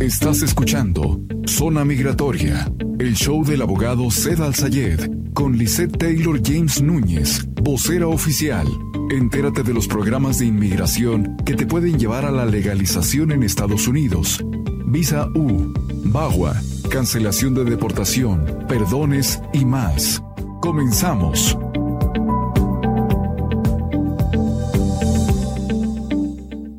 [0.00, 7.46] Estás escuchando Zona Migratoria, el show del abogado Zed Al-Sayed con Lisette Taylor James Núñez,
[7.62, 8.66] vocera oficial.
[9.10, 13.88] Entérate de los programas de inmigración que te pueden llevar a la legalización en Estados
[13.88, 14.44] Unidos.
[14.86, 15.72] Visa U,
[16.04, 16.60] BAGUA,
[16.90, 20.22] cancelación de deportación, perdones y más.
[20.60, 21.56] Comenzamos.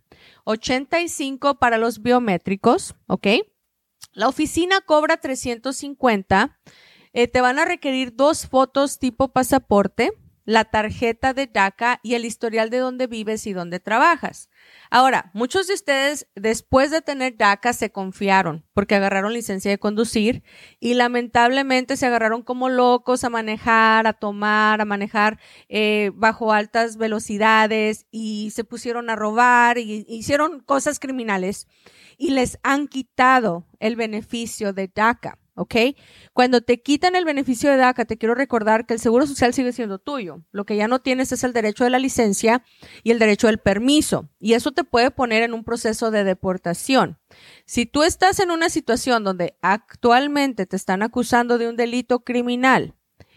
[0.49, 3.27] 85 para los biométricos, ¿ok?
[4.13, 6.59] La oficina cobra 350.
[7.13, 10.11] Eh, te van a requerir dos fotos tipo pasaporte,
[10.49, 14.49] la tarjeta de DACA y el historial de dónde vives y dónde trabajas.
[14.89, 20.41] Ahora, muchos de ustedes después de tener DACA se confiaron porque agarraron licencia de conducir
[20.79, 26.97] y lamentablemente se agarraron como locos a manejar, a tomar, a manejar eh, bajo altas
[26.97, 31.67] velocidades y se pusieron a robar y hicieron cosas criminales
[32.17, 35.37] y les han quitado el beneficio de DACA.
[35.59, 35.75] ¿Ok?
[36.31, 39.74] Cuando te quitan el beneficio de DACA, te quiero recordar que el seguro social sigue
[39.74, 40.42] siendo tuyo.
[40.52, 42.64] Lo que ya no tienes es el derecho de la licencia
[43.03, 44.30] y el derecho del permiso.
[44.40, 47.20] Y eso te puede poner en un proceso de deportación.
[47.66, 52.96] Si tú estás en una situación donde actualmente te están acusando de un delito criminal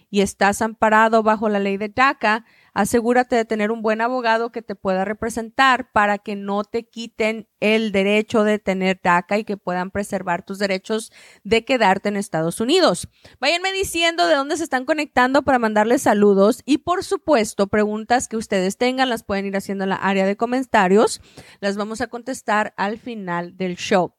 [0.08, 4.62] y estás amparado bajo la ley de DACA, asegúrate de tener un buen abogado que
[4.62, 9.56] te pueda representar para que no te quiten el derecho de tener DACA y que
[9.56, 11.12] puedan preservar tus derechos
[11.44, 13.08] de quedarte en Estados Unidos.
[13.40, 18.36] Váyanme diciendo de dónde se están conectando para mandarles saludos y por supuesto preguntas que
[18.36, 21.20] ustedes tengan las pueden ir haciendo en la área de comentarios.
[21.60, 24.12] Las vamos a contestar al final del show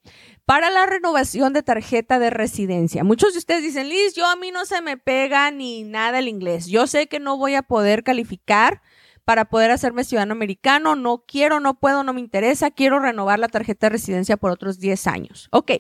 [0.46, 3.04] para la renovación de tarjeta de residencia.
[3.04, 6.30] Muchos de ustedes dicen, Liz, yo a mí no se me pega ni nada el
[6.30, 6.68] inglés.
[6.68, 8.82] Yo sé que no voy a poder calificar
[9.26, 10.96] para poder hacerme ciudadano americano.
[10.96, 12.72] No quiero, no puedo, no me interesa.
[12.72, 15.48] Quiero renovar la tarjeta de residencia por otros 10 años.
[15.52, 15.72] Ok,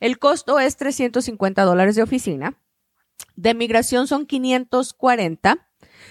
[0.00, 2.58] el costo es 350 dólares de oficina.
[3.36, 5.68] De migración son 540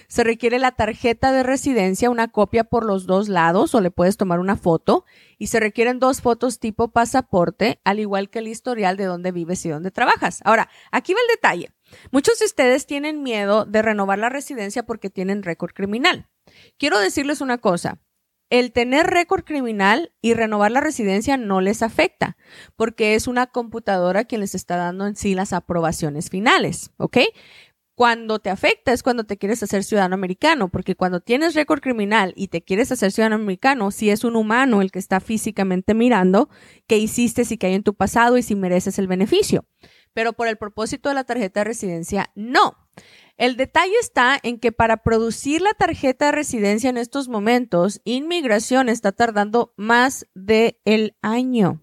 [0.07, 4.17] se requiere la tarjeta de residencia, una copia por los dos lados o le puedes
[4.17, 5.05] tomar una foto
[5.37, 9.65] y se requieren dos fotos tipo pasaporte, al igual que el historial de dónde vives
[9.65, 10.41] y dónde trabajas.
[10.43, 11.71] Ahora, aquí va el detalle.
[12.11, 16.27] Muchos de ustedes tienen miedo de renovar la residencia porque tienen récord criminal.
[16.77, 17.99] Quiero decirles una cosa.
[18.49, 22.37] El tener récord criminal y renovar la residencia no les afecta,
[22.77, 27.17] porque es una computadora quien les está dando en sí las aprobaciones finales, ¿ok?
[27.93, 32.31] Cuando te afecta es cuando te quieres hacer ciudadano americano, porque cuando tienes récord criminal
[32.37, 36.47] y te quieres hacer ciudadano americano, si es un humano el que está físicamente mirando
[36.85, 39.65] qué hiciste, si hay en tu pasado y si mereces el beneficio.
[40.13, 42.77] Pero por el propósito de la tarjeta de residencia, no.
[43.37, 48.89] El detalle está en que para producir la tarjeta de residencia en estos momentos, inmigración
[48.89, 51.79] está tardando más de el año.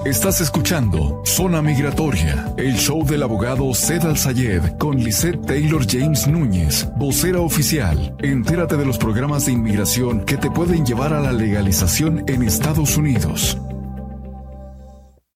[0.05, 6.27] Estás escuchando Zona Migratoria, el show del abogado Zed Al Sayed con Lisette Taylor James
[6.27, 8.13] Núñez, vocera oficial.
[8.19, 12.97] Entérate de los programas de inmigración que te pueden llevar a la legalización en Estados
[12.97, 13.57] Unidos.